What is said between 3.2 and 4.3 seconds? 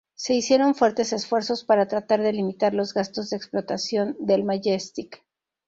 de explotación